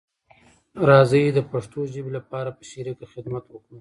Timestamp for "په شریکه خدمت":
2.57-3.43